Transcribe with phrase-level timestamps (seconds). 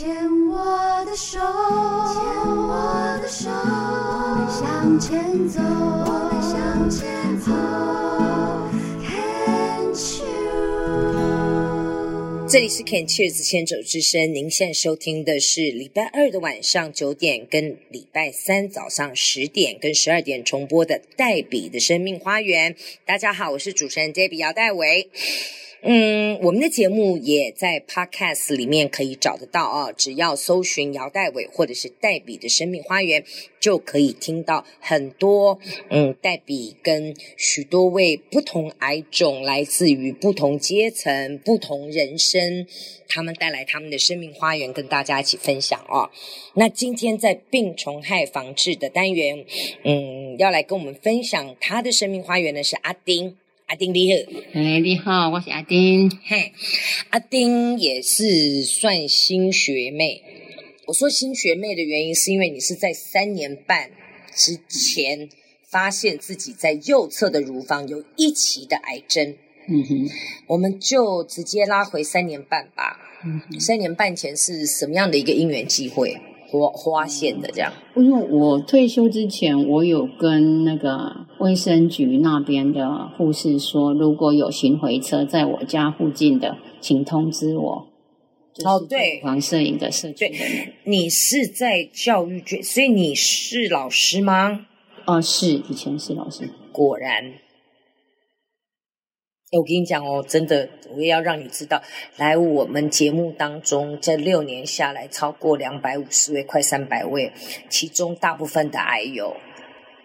[0.00, 0.08] 牵
[0.48, 1.44] 我的手，牵
[2.56, 7.52] 我的手，我们向前走，我们向前走。
[12.48, 22.74] 这里是 Can Cheers 牵手之声，您现在收听的是礼拜二的晚上九点，跟礼拜三早上十点跟十二点重播的黛比的生命花园。
[23.04, 25.10] 大家好，我是主持人 Debbie 姚黛维。
[25.82, 33.24] 嗯，我们的节目也在 Podcast 里面可以找得到啊，只要搜寻姚代伟或者是黛比的生命花园，
[33.58, 42.66] 就可以听到很多嗯，黛比跟许多位不同癌种、来自于不同阶层、不同人生，
[43.08, 46.10] 他们带来他们的生命花园，跟大家一起分享啊。
[46.54, 49.46] 那今天在病虫害防治的单元，
[49.84, 53.38] 嗯，要来跟我们分享他的生命花园的是阿丁。
[53.70, 56.10] 阿丁你好，哎，你好，我是阿丁。
[56.24, 56.52] 嘿，
[57.10, 60.24] 阿丁也是算新学妹。
[60.86, 63.92] 我说新学妹的原因，是因为你是在三年半
[64.34, 65.28] 之前
[65.68, 69.36] 发现自己在右侧的乳房有一期的癌症。
[69.68, 70.10] 嗯哼，
[70.48, 72.98] 我们就直接拉回三年半吧。
[73.24, 76.20] 嗯，三年半前是什么样的一个因缘机会？
[76.50, 87.86] 花发现的这样，因为我退休之前，我有跟那个卫生局那边的护士说，如果有巡回车在我家附近的，请通知我。
[88.64, 90.48] 哦，对，黄摄影的社区的人。
[90.48, 94.66] 对，你是在教育局，所以你是老师吗？
[95.06, 96.50] 哦，是，以前是老师。
[96.72, 97.32] 果然。
[99.50, 101.82] 我跟你讲哦，真的，我也要让你知道，
[102.16, 107.32] 来我们节目当中，这六年下来，超过两百五十位，快三百位，
[107.68, 109.34] 其中大部分的癌友、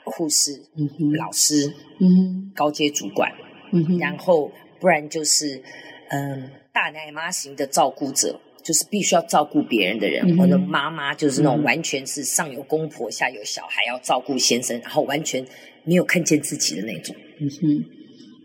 [0.03, 3.31] 护士、嗯哼老师、嗯哼高阶主管，
[3.71, 5.61] 嗯哼然后不然就是
[6.09, 10.35] 嗯大奶妈型的照顾者，就是必须要照顾别人的人。
[10.39, 15.45] 我的妈妈就是那种完全是上有公婆，下有小孩要照顾先生，然后完全
[15.83, 17.15] 没有看见自己的那种。
[17.39, 17.85] 嗯哼，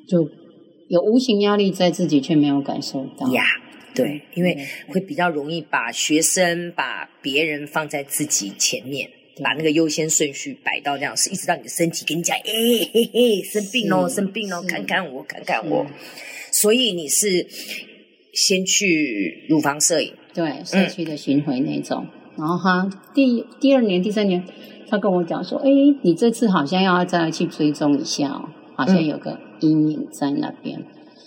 [0.06, 0.39] 就。
[0.90, 3.44] 有无形压力在自己，却没有感受到呀。
[3.44, 4.58] Yeah, 对，因为
[4.88, 9.08] 会比较容易把学生、把别人放在自己前面，
[9.40, 12.42] 把那个优先顺序摆到这样，是一直到你的身体跟你讲，哎
[12.92, 15.86] 嘿嘿，生病哦，是生病哦，是看看我，看看我。
[15.86, 17.46] 是所以你是
[18.32, 22.04] 先去乳房摄影，对，社区的巡回那种。
[22.36, 24.44] 嗯、然后他第第二年、第三年，
[24.88, 25.70] 他跟我讲说，哎，
[26.02, 28.48] 你这次好像要再去追踪一下哦，
[28.80, 29.30] 好像有个。
[29.32, 30.82] 嗯阴影在那边，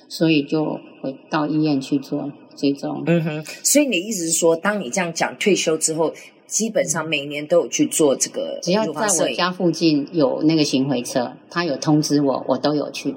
[0.09, 3.03] 所以就回到医院去做追踪。
[3.05, 6.11] 嗯哼，所以你的意思是说，当你这样讲退休之后，
[6.47, 8.57] 基本上每年都有去做这个。
[8.63, 13.13] 只要在我家附近有那个巡回车，他有通知我，我都有去。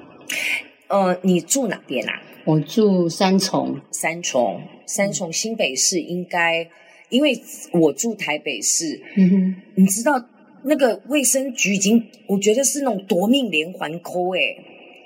[0.88, 2.20] 呃，你住哪边啊？
[2.44, 3.80] 我住三重。
[3.90, 6.68] 三重，三重新北市应该，
[7.08, 7.40] 因为
[7.72, 9.00] 我住台北市。
[9.16, 10.22] 嗯哼，你知道
[10.66, 14.40] 那个卫生局已经，我觉得是那种夺命连环 call 哎。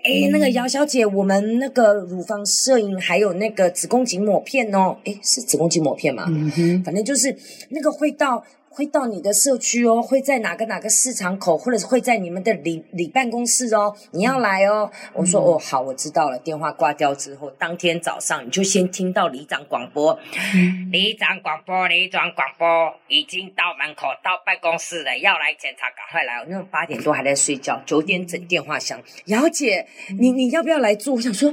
[0.02, 6.24] 哎，那个姚小姐，我们那个乳房摄影还有那个子宫颈抹片哦，哎，是子宫颈抹片吗？
[6.28, 7.36] 嗯哼，反正就是
[7.68, 8.44] 那个会到。
[8.72, 14.88] 会到你的社区哦，会在哪个哪个市场口，或者是会在你们的里里办公室哦，你要来哦。
[14.92, 16.38] 嗯、我说哦，好，我知道了。
[16.38, 20.16] 电话挂掉之后，当天早上你就先听到里长广播，
[20.54, 26.36] 嗯、里长广播，里长广播，已经到门口到办公室了，要来检查，赶快来。
[26.36, 29.88] 我那种八点多还在睡觉，九点整电话响，姚姐，
[30.20, 31.16] 你你要不要来做？
[31.16, 31.52] 我想说，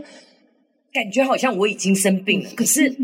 [0.94, 2.96] 感觉好像我已经生病了，可是，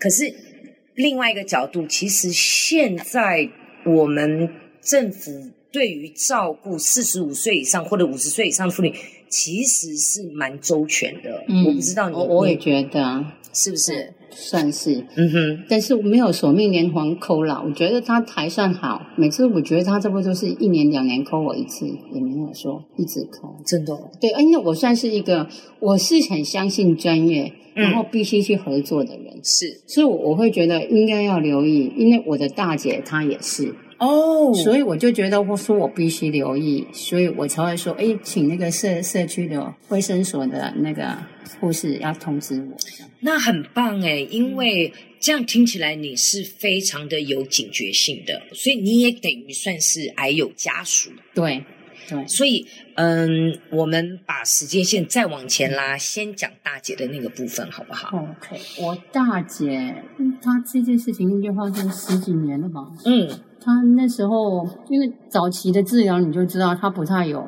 [0.00, 0.51] 可是。
[0.94, 3.48] 另外一个角度，其实现在
[3.84, 4.48] 我们
[4.80, 8.94] 政府对于照顾四十五岁以上或者五十岁以上的妇女，
[9.28, 11.44] 其实是蛮周全的。
[11.48, 14.12] 嗯，我不知道你，我我也觉得是不是？
[14.32, 15.64] 算是，嗯哼。
[15.68, 19.00] 但是我没有索命连环扣啦，我觉得他还算好。
[19.16, 23.56] 每次我觉得他差不多就是一年两年扣我一次，也没有说一直扣。
[23.64, 23.96] 真的？
[24.20, 25.46] 对，因为我算是一个，
[25.80, 27.52] 我是很相信专业。
[27.74, 33.74] 然后必须去合作的人、嗯、是，所以我会觉得应该要留意，因为我的大姐她也是
[34.04, 41.16] 哦，所以我就觉得我说我必须留意，所以我才会说，哎，请那个社社区的卫生所的那个
[41.60, 42.76] 护士要通知我。
[43.20, 51.10] 那很棒哎，因为这样听起来你是非常的有警觉性的，所以你也等于算是癌友家属。
[51.32, 51.64] 对。
[52.08, 52.66] 对，所以，
[52.96, 59.94] 嗯，我们把时间线再往前拉，先讲大姐的那个部分，好不好？OK，我大姐，
[60.42, 62.80] 她这件事情应该发生十几年了吧？
[63.06, 63.30] 嗯，
[63.64, 67.46] 她那时候因为早期的治疗，你就知道他不太有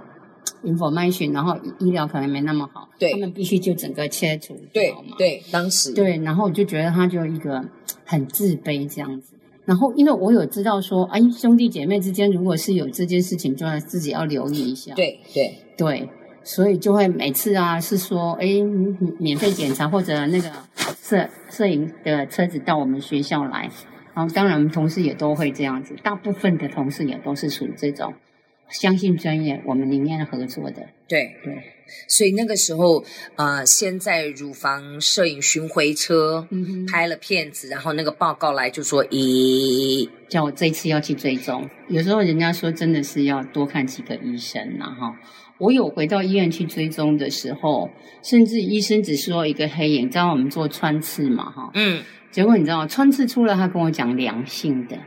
[0.63, 4.95] information，然后医疗可能没那么好，对，他们必须就整个切除对。
[5.19, 7.65] 对，当时对，然后我就觉得他就一个
[8.05, 9.35] 很自卑这样子。
[9.65, 14.95] 然后因为我有知道说，哎，兄弟姐妹之间如果是有这件事情，就要自己要留意一下。
[14.95, 16.09] 对对对，
[16.43, 18.47] 所以就会每次啊是说，哎，
[19.19, 20.51] 免费检查或者那个
[21.01, 23.71] 摄摄影的车子到我们学校来。
[24.15, 25.97] 然后，当然，我们同事也都会这样子。
[26.03, 28.15] 大部分的同事也都是属于这种
[28.69, 30.87] 相信专业，我们宁愿合作的。
[31.09, 31.63] 对对，
[32.09, 33.05] 所以那个时候，
[33.37, 36.47] 呃，先在乳房摄影巡回车
[36.91, 41.69] 拍了片子，嗯、然后那个报告来就说，咦，叫我这次要去追踪。
[41.89, 45.13] 有时候人家说真的是要多看几个医生然后
[45.59, 47.91] 我有回到医院去追踪的时候，
[48.23, 52.03] 甚至医生只说一个黑影，让我们做穿刺嘛，哈，嗯。
[52.35, 54.99] 结果你知道，穿刺出来，他跟我讲良性的，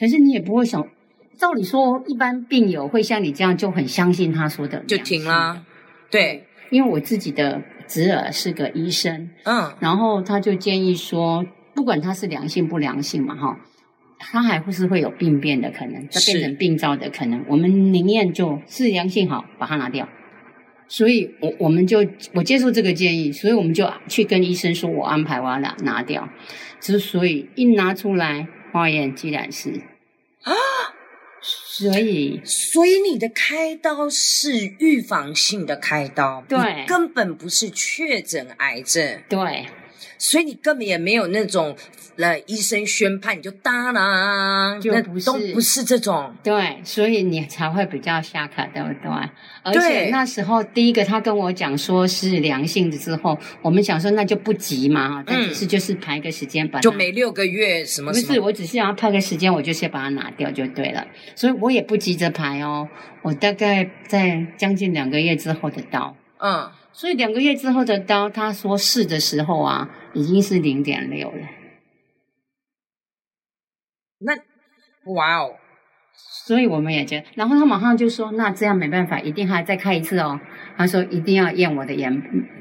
[0.00, 0.88] 可是你也不会想，
[1.36, 5.62] 照理说，一般病友会像你这样就很相信他说的，就停了。
[6.10, 11.44] 对，因为我自己的侄儿是个医生，嗯，然后他就建议说，
[11.74, 13.60] 不管他是良性不良性嘛，哈，
[14.18, 20.08] 他还会是会有病变的可能，再变成病灶的可能，我们宁愿就是良性好，把它拿掉。
[20.88, 26.28] 所以我我们就我接受这个建议，所以我们就去跟医生说，我安排我要拿拿掉。
[26.78, 29.70] 之所以一拿出来化验，既然是
[30.42, 30.52] 啊，
[31.42, 39.66] 所以所以你的开刀是预防性的开刀，对，根本不是确诊癌症，对，
[40.18, 41.76] 所以你根本也没有那种。
[42.18, 45.26] 呃医生宣判你就当啦，就不是。
[45.26, 49.10] 都不是这种，对，所以你才会比较下卡，对不对？
[49.62, 62.88] 而且那时候第一个他跟我讲说是良性的之后，我们想说那就不急嘛哈，但只是就是排个时间把它，就每六个月什么不是，我只是要排个时间，我就先把它拿掉就对了，所以我也不急着排哦，
[63.20, 71.46] 我大概在将近两个月之后的到，嗯，所以两个月之后的刀，他说是的时候啊，已经是零点六了。
[74.20, 74.32] 那，
[75.12, 75.56] 哇哦！
[76.46, 80.40] 所以我们也觉得，然后他马上就说：“那这样没办法，一定还要再开一次哦。”
[80.78, 82.10] 他说：“一定要验我的眼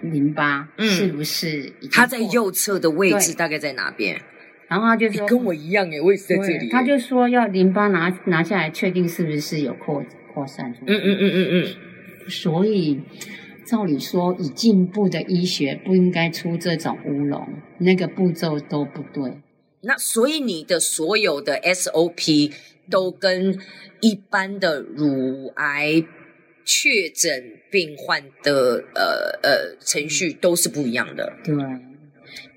[0.01, 4.21] 淋巴，嗯、是不是？”他在右侧的位置大概在哪边？
[4.67, 10.03] 然后他就说：“跟我一样诶，我也是在这里。”他就说要淋巴拿拿下来，确定是不是有扩
[10.33, 10.91] 扩散出去。
[10.91, 12.29] 嗯嗯嗯嗯嗯。
[12.29, 13.01] 所以
[13.65, 17.47] 照理说，以进步的医学不应该出这种乌龙，
[17.79, 19.41] 那个步骤都不对。
[19.81, 22.51] 那所以你的所有的 SOP
[22.89, 23.59] 都跟
[24.01, 26.03] 一般的乳癌
[26.63, 31.33] 确诊病患的呃呃程序都是不一样的。
[31.43, 31.55] 对，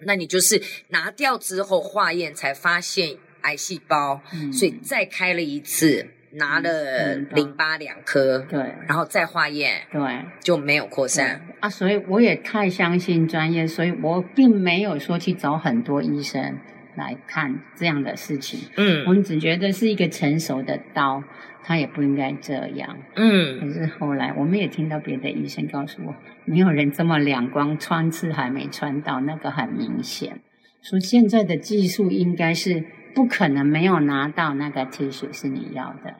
[0.06, 10.00] 那你就是拿掉之后化验才发现癌细胞，嗯、所以再开了一次，拿了淋巴两颗，对，然后再化验，对，
[10.40, 11.68] 就没有扩散啊。
[11.68, 16.58] 所以我也太相信专业，所以我并没有说去找很多医生。
[16.96, 21.22] 来看这样的事情，嗯，我们只觉得是一个成熟的刀，
[21.62, 23.60] 它也不应该这样，嗯。
[23.60, 30.40] 可是后来我们也听到别的医生告诉我，没有人这么两光穿刺还没穿到，那个很明显。
[30.82, 32.84] 说现在的技术应该是
[33.18, 36.14] 不可能没有拿到那个 tissue 是你要的。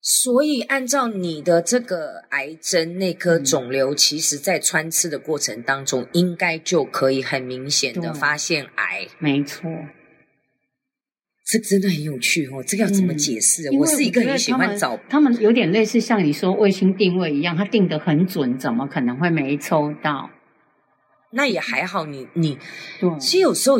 [0.00, 9.06] 所以，按照你的这个癌症那颗肿瘤，嗯、其实在穿刺的过程当中，应该就可以很明显的发现癌。
[9.20, 9.70] 没错，
[11.44, 12.60] 这真的很有趣哦。
[12.66, 13.68] 这个要怎么解释？
[13.68, 20.30] 嗯、我是一个很喜欢找他们，有点类似像你说卫星定位一样，他定得很准，怎么可能会没抽到？
[21.32, 22.56] 那也还好你，你
[23.20, 23.78] 其实有时候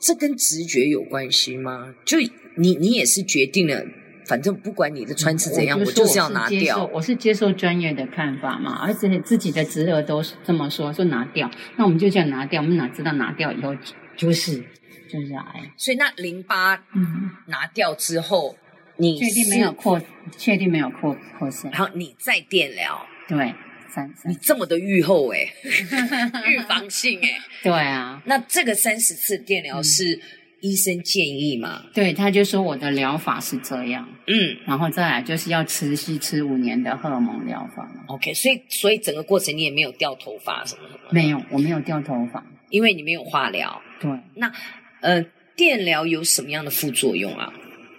[0.00, 1.94] 这跟直觉有关系吗？
[2.04, 2.18] 就
[2.56, 3.84] 你你也是决定了。
[4.26, 6.88] 反正不管你的穿刺怎样，我，就我就是要拿掉。
[6.92, 12.62] 我是接受专业的看法嘛，而且自己的侄儿都是这么说，说拿掉，那我们就这样拿掉。
[12.62, 13.74] 我们哪知道拿掉以后
[14.16, 14.62] 就是
[15.08, 15.72] 就是癌？
[15.76, 18.54] 所以那淋巴嗯拿掉之后，
[18.98, 20.00] 嗯、你确定没有扩？
[20.36, 21.72] 确定没有扩扩散？
[21.72, 23.04] 然后你再电疗？
[23.26, 23.52] 对，
[23.90, 24.30] 三三。
[24.30, 25.46] 你这么的预后哎，
[26.46, 27.38] 预防性哎。
[27.62, 30.14] 对啊，那这个三十次电疗是？
[30.14, 30.20] 嗯
[30.62, 31.82] 医生建议嘛？
[31.94, 37.90] 对，他就说我的疗法是这样，嗯，然后再来就是要持续吃五年的荷尔蒙疗法。
[38.08, 41.00] OK，所以所以整个过程你也没有掉头发什么什么？
[41.12, 43.80] 没有，我没有掉头发，因为你没有化疗。
[44.00, 44.52] 对，那
[45.00, 45.24] 呃，
[45.56, 47.50] 电疗有什么样的副作用啊？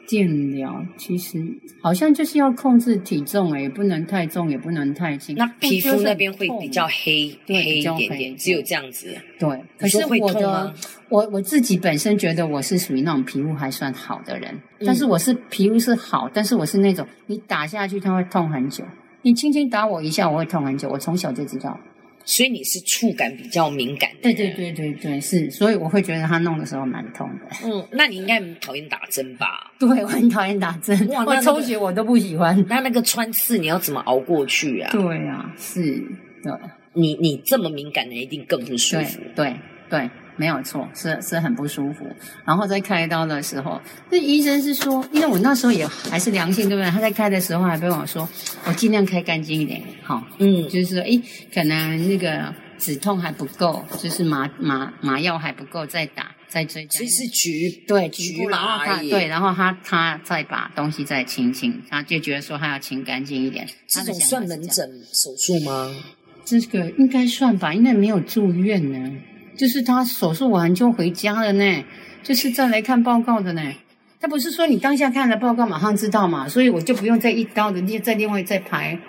[0.08, 1.42] 电疗其实
[1.82, 5.36] 好像就是要控制体重，哎，也不能太重，也不能太轻。
[5.36, 9.16] 那皮肤那边会比较黑，对，黑一点比较黑点，只有这样子。
[9.40, 10.74] 对，可是我的
[11.10, 18.84] 我我自己本身觉得我是属于那种皮肤还算好的人，嗯但是我是皮肤是好，但是我是那种你打下去它会痛很久，
[19.22, 21.80] 你轻轻打我一下我会痛很久，我从小就知道。
[22.26, 24.18] 所以你是触感比较敏感的。
[24.22, 24.52] 对对。
[24.52, 27.48] 对对对，是，所以我会觉得他弄的时候蛮痛的。
[27.66, 29.72] 嗯，那你应该很讨厌打针吧？
[29.80, 32.64] 对，我很讨厌打针，哇那那个抽血我都不喜欢。
[32.68, 34.90] 那那个穿刺你要怎么熬过去啊？
[34.92, 36.04] 对啊，是，
[36.44, 36.60] 的。
[36.94, 39.22] 你你这么敏感的人一定更不舒对服。
[39.36, 39.56] 对
[39.90, 40.10] 对，
[40.42, 42.04] 没有错，是是很不舒服。
[42.44, 43.80] 然后在开刀的时候，
[44.10, 46.90] 那医生是说，因为我那时候也还是良性，对不对？
[46.90, 48.28] 他在开的时候还跟我说，
[48.66, 51.22] 我尽量开干净一点，好、嗯，就是说，诶，
[51.54, 56.98] 可能那个止痛还不够，就是麻麻麻药还不够，再打再追加。
[56.98, 59.12] 其实局对局麻而已。
[59.12, 63.68] 对，然后他他再把东西再清清，他就觉得说他要清干净一点。
[63.88, 65.96] 这种算门诊手术吗？
[66.44, 69.12] 这个应该算吧，应该没有住院呢。
[69.58, 71.86] 就是他手术完就回家了呢，
[72.24, 73.74] 就是再来看报告的呢。
[74.20, 79.00] 他不是说你当下看了报告马上知道嘛，所以我就不用再一刀的另再另外再排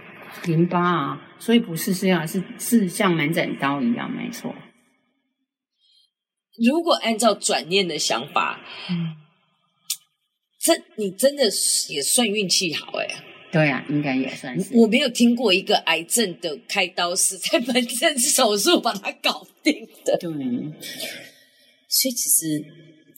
[0.45, 4.55] 淋巴啊，所以不是这样，是是像门诊刀一样，没错。
[6.67, 9.17] 如果按照转念的想法，嗯，
[10.59, 13.07] 这你真的是也算运气好哎、
[13.53, 14.75] 对啊，应该也算是。
[14.75, 20.17] 我没有听过一个癌症的开刀是在门诊手术把它搞定的。
[20.19, 20.31] 对，
[21.87, 22.65] 所以其实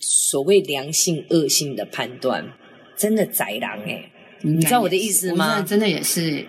[0.00, 2.44] 所谓良性恶性的判断，
[2.96, 4.10] 真的宅狼哎、
[4.42, 6.44] 你知道我的意思吗真的也是。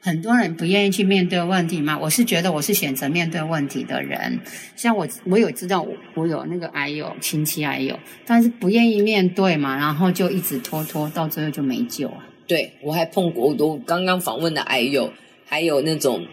[0.00, 4.38] 很多人不愿意去面对问题嘛，我是觉得我是选择面对问题的人。
[4.76, 12.22] 像我，我有知道我我有那个癌友，亲戚癌友，但是不愿意面对嘛，然后就一直拖拖，到最后就没救啊。
[12.46, 15.12] 对，我还碰过，我都刚刚访问的癌友，
[15.46, 16.26] 还有那种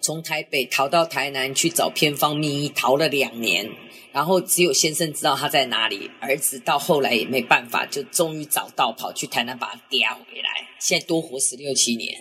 [0.00, 3.70] 从台北逃到台南去找偏方秘医，逃了两年，
[4.12, 12.18] 然后只有先生知道他在哪里，儿子到后来也没办法，就终于找到，跑去台南把他嗲回来，现在多活十六七年，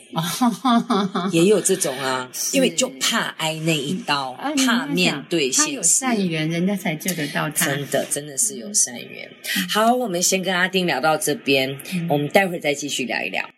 [1.31, 5.83] 也有这种啊，因为就怕挨那一刀，啊怕面对现实。
[5.83, 7.65] 善缘，人家才救得到他。
[7.65, 9.31] 真的，真的是有善缘。
[9.73, 13.49] 好，我们先跟阿丁聊到这边，嗯我们待会儿再继续聊一聊。